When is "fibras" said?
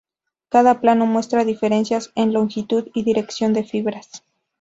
3.63-4.23